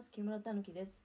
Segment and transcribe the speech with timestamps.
[0.00, 0.10] ます。
[0.10, 0.98] 木村たぬきです。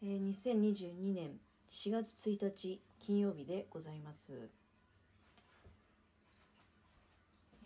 [0.00, 4.48] えー、2022年4月1日金曜日でございます。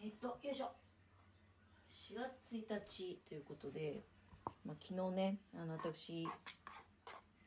[0.02, 0.70] えっと、よいしょ。
[1.86, 4.00] 4月1日ということで、
[4.64, 6.27] まあ、昨日ね、あの私、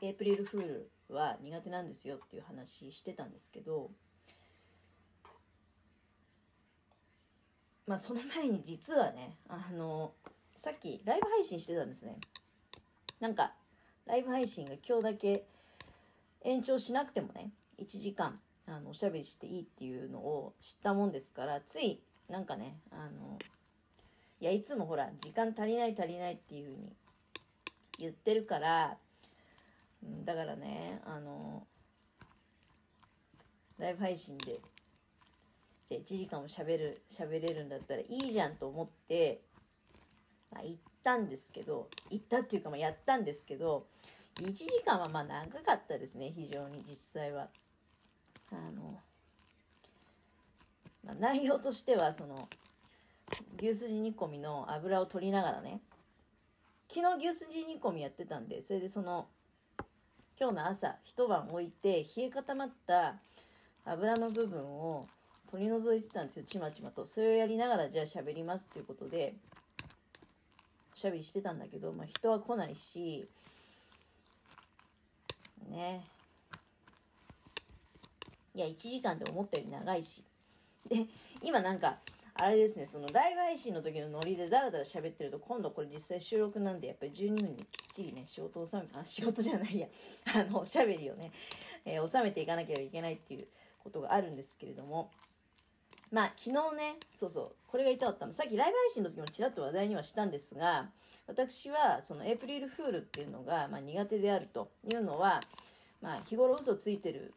[0.03, 3.89] エイプリルフールは苦手なんですよっていう話してたんですけど、
[7.87, 10.13] まあその前に実はね、あの、
[10.63, 12.15] さっきライブ配信してたんですね。
[13.19, 13.51] なんか、
[14.05, 15.45] ライブ配信が今日だけ
[16.41, 23.37] 延長しなくてもね、1時間、あの、おしゃべりしていいっていうのを知ったもんですから、つい、なんかね、あの、
[24.39, 26.95] いや、いつもほら、時間足りない足りないっていうふうに
[27.99, 28.97] 言ってるから、
[30.23, 31.67] だからね、あの、
[33.79, 34.61] ライブ配信で、
[35.89, 39.41] じゃあ1時間も喋る、喋れるんだったらいいじゃんと思って、
[40.53, 43.87] まあ、行ったんですけど、行ったっていうか、まあ、やったんですけど、
[44.39, 47.47] 1時間はまあ長かったですね、非常に実際は。
[48.51, 48.99] あの、
[51.03, 52.47] まあ、内容としては、その、
[53.59, 55.81] 牛すじ煮込みの油を取りながらね、
[56.93, 59.27] 昨日牛すじ煮込みやってたんで、それでその、
[60.39, 63.15] 今日の朝、一晩置いて、冷え固まった
[63.85, 65.05] 油の部分を
[65.49, 67.05] 取り除いてたんですよ、ちまちまと。
[67.05, 69.35] それをやりながら、じゃあ喋りますっていうことで、
[70.93, 73.27] おしゃべりしてたんだけど、まあ、人は来ないし、
[75.69, 76.05] ね。
[78.55, 80.23] いや、1時間って思ったより長いし。
[80.87, 81.07] で、
[81.41, 81.97] 今なんか、
[82.35, 89.87] あれですね、そのライブ配信の時のノリでダラダラ喋ってると、今度これ実際収録なんで、やっぱり12分にきっちりね、仕事を収め、あ、仕事じゃないや、
[90.35, 91.31] あの、おしゃべりをね、
[91.85, 93.47] えー収めていかなければいけないっていう
[93.83, 95.11] ことがあるんですけれども、
[96.13, 98.33] まあ、昨日ね、そうそう、これが言いたかったの。
[98.33, 100.91] さっきライブ配信の時もちらっと話題にはしたんですが、
[101.25, 105.39] 私は、そのエイプリルフールっていうのが、まあ、苦手であるというのは、
[106.03, 107.33] まあ、日頃嘘ついてる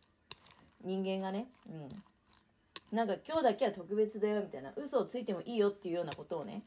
[0.85, 2.97] 人間がね、うん。
[2.97, 6.63] なんか今日だけは特別だよみたいな、嘘をついてもいいよっていうようなことをね、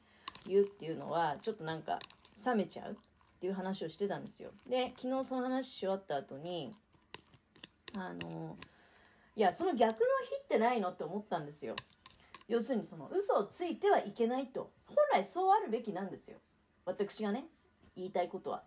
[0.48, 2.00] 言うっていうのは、ちょっとなんか、
[2.44, 2.96] 冷めちゃうっ
[3.40, 4.50] ていう話をしてたんですよ。
[4.68, 6.74] で、昨日その話し終わった後に、
[7.96, 8.58] あの、
[9.36, 11.76] いや、その逆の日ってないのって思ったんですよ。
[12.50, 14.72] 要するにその嘘をついてはいけないと。
[14.88, 16.40] 本来そうあるべきなんですよ。
[16.84, 17.46] 私がね、
[17.96, 18.64] 言いたいことは。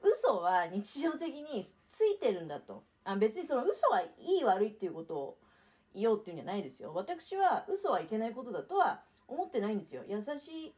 [0.00, 2.84] 嘘は日常的についてるんだと。
[3.04, 5.38] あ別にその嘘はいい悪いっていうことを
[5.92, 6.92] 言おうっていうんじゃないですよ。
[6.94, 10.04] 私は嘘はいけないことだとは思ってないんですよ。
[10.08, 10.74] 優しい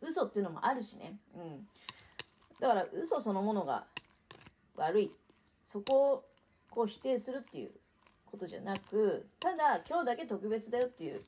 [0.00, 1.18] 嘘っていうのもあるしね。
[1.36, 1.68] うん。
[2.60, 3.86] だから嘘そのものが
[4.74, 5.12] 悪い。
[5.62, 6.24] そこを
[6.68, 7.70] こう否定するっていう
[8.32, 11.22] ことじゃなく、ただ今日だけ特別だよっていう、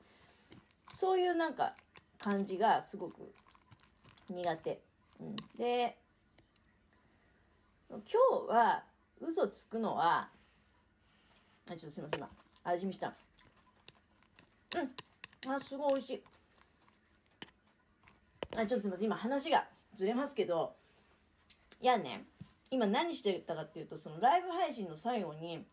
[0.90, 1.76] そういうなんか
[2.18, 3.30] 感じがすごく
[4.30, 4.80] 苦手。
[5.20, 5.98] うん、で、
[7.90, 8.82] 今日は
[9.20, 10.30] 嘘つくのは、
[11.70, 12.30] あ、ちょっとすいません、今、
[12.64, 13.14] 味見した。
[15.46, 15.52] うん。
[15.52, 16.22] あ、すごい美味しい。
[18.56, 20.74] あ、ちょっとすいません、今話がずれますけど、
[21.80, 22.24] いやね、
[22.70, 25.66] 今何してたかっていうと、そのライブ配信の最後に、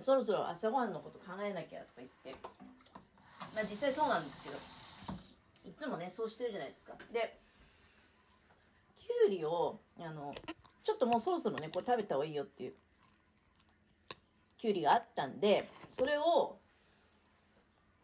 [0.00, 2.34] そろそろ朝ごはんのこと考えなきゃとか言って、
[3.54, 4.56] まあ実際そうなんですけど、
[5.70, 6.94] いつもね、そうしてるじゃないですか。
[7.12, 7.38] で、
[8.96, 10.34] きゅうりを、あの、
[10.84, 12.74] ちょっともうそろそろね、これ食べた方がいいよっていう、
[14.58, 16.58] きゅうりがあったんで、それを、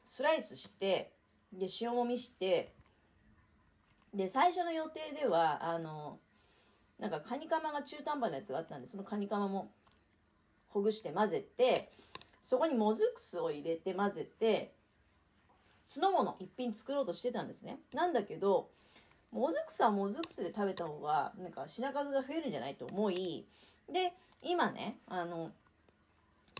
[0.04, 1.12] スライスして、
[1.52, 2.74] で、塩もみして、
[4.14, 6.18] で、最初の予定では、あの、
[6.98, 9.72] なんかカニカマが中途半端なやつがあったんで、そのカニカマも
[10.68, 11.90] ほぐして混ぜて、
[12.42, 14.72] そこにもずく酢を入れて混ぜて、
[15.82, 17.78] 酢の物一品作ろうとしてたんですね。
[17.94, 18.68] なんだけど、
[19.30, 23.46] もずく酢はもずく酢で食べた方が、なんか品数が増えるんじゃないと思い、
[23.90, 24.12] で、
[24.42, 25.50] 今ね、あの、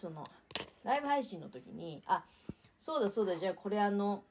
[0.00, 0.24] その、
[0.84, 2.24] ライブ配信の時に、あ、
[2.78, 4.22] そうだそうだ、じゃあこれあの、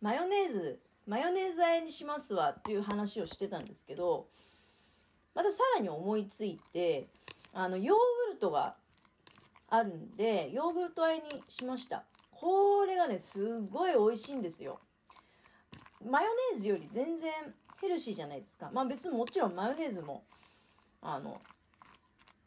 [0.00, 4.26] マヨネーズ、マヨネーズ和えにしますわっていう話をしてたんですけど、
[5.34, 7.08] またさらに思いついて、
[7.52, 7.96] あの、ヨー
[8.28, 8.76] グルトが
[9.72, 12.04] あるんで、ヨーグルト和えにしました。
[12.30, 14.78] これがね、すっごい美味しいんですよ。
[16.04, 17.32] マヨネーズより全然
[17.80, 18.70] ヘルシーじゃないですか。
[18.70, 20.24] まあ別にもちろんマヨネーズも、
[21.00, 21.40] あの、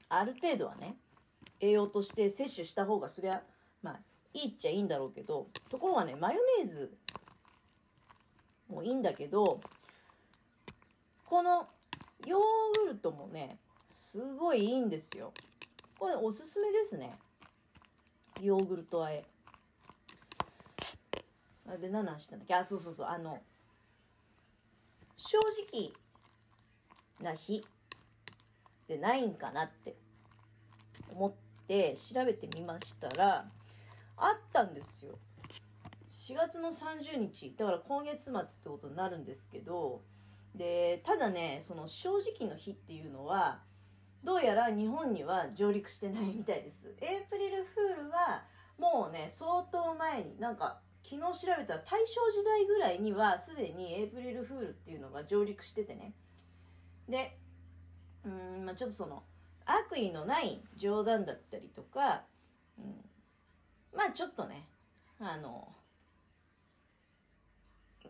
[0.07, 0.97] ある程度はね、
[1.59, 3.41] 栄養として摂取した方がそりゃ、
[3.81, 3.99] まあ
[4.35, 6.95] いいっちゃいいんだろうけど、ところがね、マヨネーズ
[8.69, 9.61] もいいんだけど、
[11.25, 11.67] この
[12.27, 13.57] ヨーグルトもね、
[13.89, 15.33] すごいいいんですよ。
[15.97, 17.17] これおすすめですね。
[18.41, 19.25] ヨーグルト和え。
[21.79, 22.53] で、何話したんだっけ？
[22.55, 23.07] あ、そうそうそう。
[23.07, 23.41] あの、
[25.15, 25.39] 正
[25.71, 25.91] 直
[27.19, 27.65] な日
[28.87, 29.95] でないんかなって
[31.09, 31.33] 思っ
[31.67, 33.45] て調べてみましたら
[34.17, 35.17] あったんですよ
[36.09, 40.01] 4月の30日だから今月末ってことになるんですけど
[40.53, 43.61] でただねその正直の日っていうのは
[44.25, 46.95] どうやら日本には上陸してないみたいです。
[46.99, 48.43] エイプリルフールは
[48.77, 56.13] もうね相当前になんか昨日調べたら大正時代ぐらいにはすでにエイプリルフールっていうのが上陸しててね。
[57.07, 57.37] で
[58.25, 59.21] うん、まあ、ちょっとその
[59.65, 62.23] 悪意のない冗談だったりとか、
[62.79, 62.95] うん、
[63.95, 64.67] まあちょっとね
[65.19, 65.67] あの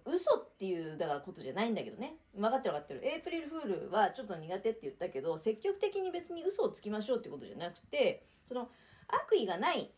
[0.06, 2.16] 嘘っていうだからことじゃないんだけどね。
[2.36, 3.06] 分かってる分かってる。
[3.06, 8.70] エイプリルフールはちょっと苦手って言ったけど積極的に別に嘘をつきましょうってことじゃなくてその
[9.08, 9.92] 悪意がない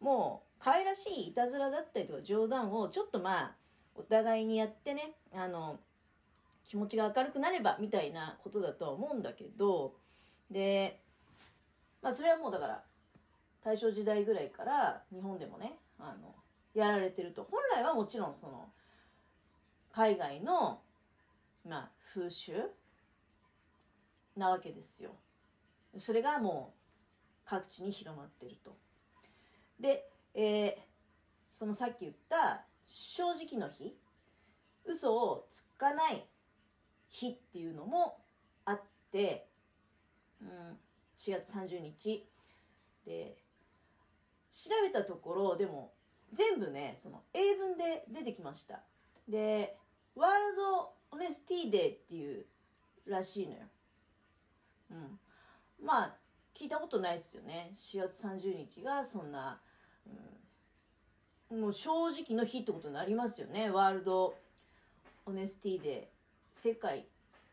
[0.00, 3.54] もう可愛らしいいたずらだったりとか冗談をちょっとまあ
[3.94, 5.78] お互いにやってねあの
[6.64, 9.94] 気持ちが明るくなればみたいなことだとは思うんだけど
[10.50, 11.00] で
[12.02, 12.82] まあそれはもうだから
[13.64, 16.34] 大正時代ぐらいから日本でもねあの
[16.74, 17.42] やられてると。
[17.50, 18.68] 本来はもちろんその
[19.92, 20.80] 海外の、
[21.64, 22.52] まあ、風習
[24.36, 25.10] なわけですよ。
[25.96, 28.76] それがもう各地に広まってると。
[29.80, 30.74] で、えー、
[31.48, 33.96] そのさっき言った正直の日
[34.84, 36.26] 嘘をつかない
[37.08, 38.18] 日っていうのも
[38.64, 38.82] あっ
[39.12, 39.48] て、
[40.40, 40.48] うん、
[41.16, 42.26] 4月30日
[43.04, 43.36] で
[44.50, 45.92] 調べたところでも
[46.32, 48.82] 全部ねその英文で出てきました
[49.28, 49.76] で
[50.14, 52.46] ワールドオネスティーデーっていう
[53.06, 53.58] らしいのよ
[54.90, 55.20] うん
[55.84, 56.16] まあ
[56.58, 59.60] 聞いたことないっすよね4月30日がそんな
[61.50, 63.70] もう正直の日ってことになりますよね。
[63.70, 64.34] ワールド
[65.24, 66.10] オネスティで
[66.52, 67.06] 世界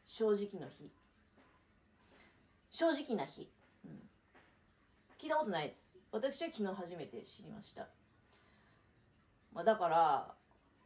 [0.03, 0.91] 正直の日。
[2.69, 3.49] 正直な日。
[3.85, 3.91] うん、
[5.17, 5.95] 聞いたことないです。
[6.11, 7.87] 私は昨日初めて知りました。
[9.53, 10.35] まあ、だから、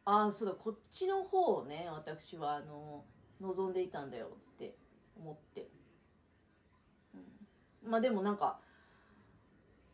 [0.04, 3.04] ああ、そうだ、こっちの方をね、私は、あの、
[3.40, 4.74] 望んでいたんだよって
[5.16, 5.68] 思って。
[7.14, 7.18] う
[7.86, 8.60] ん、まあでもなんか、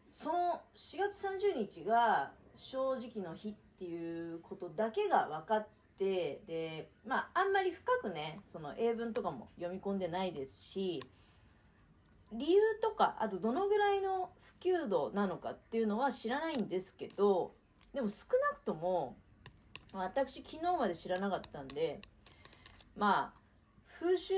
[0.08, 5.68] その4月30日が正直の日っていうことだけが分かっ
[5.98, 11.02] てでまああんまり深くねその英文とかも読み込んでないですし
[12.32, 14.30] 理由とかあとどのぐらいの
[14.62, 17.54] 普及度なのかっていうのは知らないんですけど
[17.92, 19.16] でも少なくとも
[20.04, 22.00] 私昨日まで知らなかったんで
[22.96, 23.40] まあ
[23.98, 24.34] 風習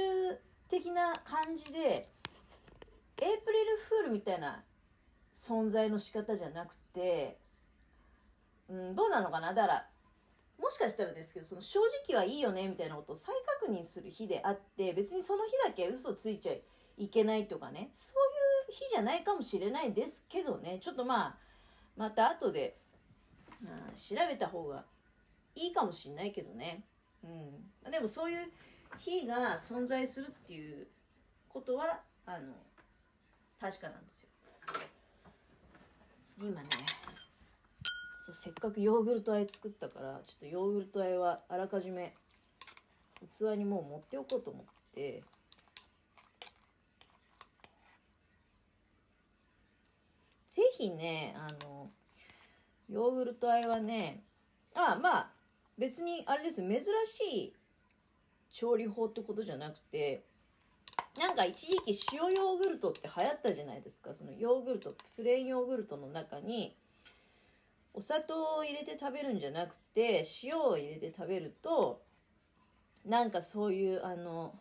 [0.68, 2.06] 的な感じでエイ
[3.16, 3.38] プリル
[3.88, 4.62] フールみたいな
[5.34, 7.38] 存在の仕方じゃなくて
[8.70, 9.54] うん、どうなのかな？
[9.54, 9.86] だから、
[10.60, 16.52] もしかしたらですけど、その正直はいいよねみたいなことを再確認する日であって、別にその日だけ嘘ついちゃ
[16.98, 21.36] いけないとかね、そういう日じゃないかもしれないですけどね、ちょっとまあ、
[21.96, 22.76] また後で、
[23.62, 24.84] うん、調べた方が
[25.58, 26.84] いいかもしれないけどね。
[27.24, 27.90] うん。
[27.90, 28.50] でもそういう
[28.98, 30.86] 日が存在するっていう
[31.48, 32.54] ことは、あの、
[33.60, 34.28] 確かなんですよ。
[36.40, 36.68] 今ね、
[38.24, 42.14] そうせっかくヨーグルトあえ作ったからちょっとヨーグルトあえはあらかじめ
[43.32, 44.64] 器にもう持っておこうと思っ
[44.94, 45.24] て
[50.50, 51.90] ぜひねあの
[52.88, 54.22] ヨーグルトあえはね
[54.74, 55.37] ああまあ
[55.78, 57.54] 別にあれです珍しい
[58.50, 60.24] 調理法ってことじゃなくて
[61.18, 64.14] なんか一時期塩ヨーグルトって流行ったじゃないですか。
[64.14, 66.76] そのヨーグルトプレーンヨーグルトの中に
[67.92, 72.02] お砂糖を入れて食べるんじゃなくて塩を入れて食べると
[73.04, 74.54] なんかそういうあの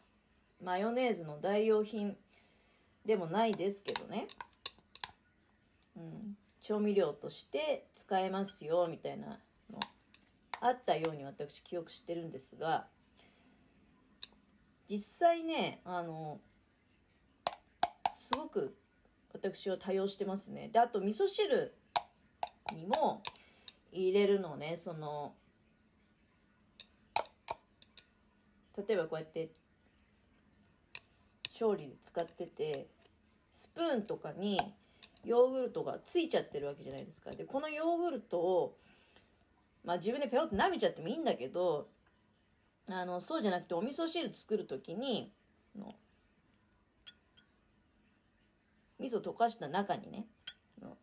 [0.63, 2.15] マヨネーズの代用品
[3.05, 4.27] でもないですけどね、
[5.95, 9.39] うん、調味料として使えますよみたいな
[10.59, 12.87] あったように私記憶してるんですが
[14.89, 16.39] 実際ねあの
[18.11, 18.75] すごく
[19.33, 20.69] 私は多用してますね。
[20.71, 21.73] であと味噌汁
[22.73, 23.21] にも
[23.91, 25.35] 入れるのねその
[28.77, 29.51] 例えばこうやって
[31.53, 32.87] 調理で使ってて
[33.51, 34.59] スプーンとかに
[35.23, 37.31] ヨーグルトがついちゃってるわけじゃないですか。
[37.31, 38.77] でこのヨーグルトを
[39.83, 41.89] まあ自分でペロッと舐めちゃってもいいんだけど
[42.89, 45.33] あのそうじゃなくてお味噌汁作る時に
[45.77, 45.95] の
[48.99, 50.27] 味噌溶かした中にね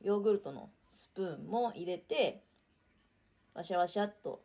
[0.03, 2.45] ヨーグルトのスプーンも入れて
[3.55, 4.43] わしゃわしゃっと。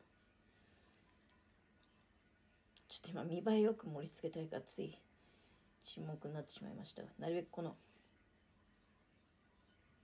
[2.90, 4.98] ちょっと今見栄えよく盛り付けたいからつい
[5.86, 7.76] 沈黙になってしまいましたがなるべくこの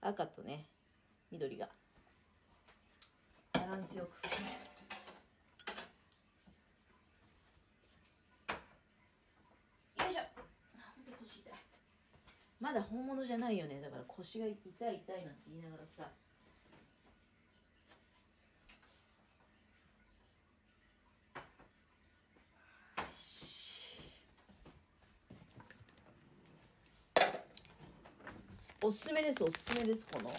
[0.02, 0.68] 赤とね
[1.32, 1.70] 緑が
[3.76, 4.26] バランスよく
[10.02, 10.22] よいしょ。
[11.20, 11.54] 腰痛い
[12.62, 13.82] まだ本物じゃないよね。
[13.82, 16.10] だから腰が痛い痛いなんて言いながらさ。
[28.82, 30.30] おすすめですおすすめですこの、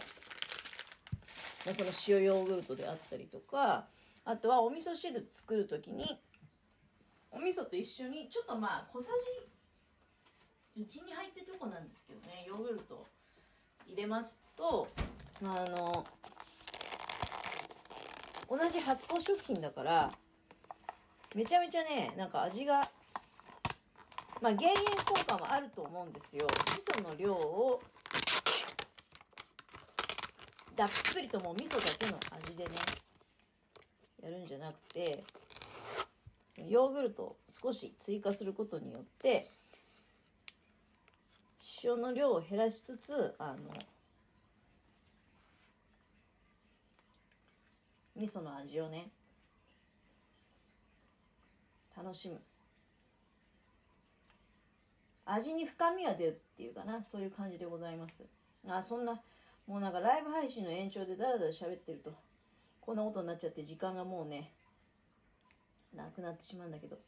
[1.75, 3.87] その塩ヨーグルトであったりとか
[4.25, 6.21] あとはお味噌汁作る時に
[7.31, 9.09] お味噌と一緒にちょっとまあ小さ
[10.77, 13.05] じ12入ってとこなんですけどねヨーグルト
[13.87, 14.89] 入れますと
[15.45, 16.05] あの
[18.49, 20.13] 同じ発酵食品だから
[21.35, 22.81] めちゃめちゃねなんか味が
[24.41, 26.47] まあ減塩効果もあると思うんですよ。
[26.67, 27.81] 味噌の量を
[30.77, 32.71] たっぷりともう味噌だけの味でね
[34.23, 35.25] やるんじゃなくて
[36.49, 39.51] そのヨーグルトを少し追加することによって
[41.83, 43.73] 塩の量を減らしつつあの
[48.17, 49.09] 味噌の味をね
[51.97, 52.39] 楽しむ。
[55.25, 58.23] 味に深みが出るっていうかなそういう感じでございます。
[58.69, 59.21] あそんな
[59.67, 62.13] もうなんかライブ配信の延長でダラダラ喋ってると、
[62.81, 64.53] こんなことになっちゃって時間がもうね、
[65.95, 66.99] なくなってしまうんだけど。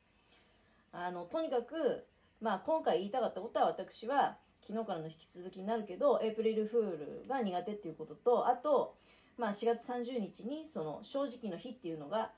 [0.92, 2.06] あの、とにかく、
[2.40, 8.96] まあ今回言いたかったことは私は、昨日からの引き続きになるけど、エイプリルフールが苦手っていうことと、あと、
[9.36, 12.32] まあ4月30日にその正直の日っていうのが、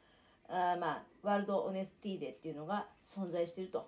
[0.48, 3.78] あまあワールドオネスティーデーっていうのが存在してると。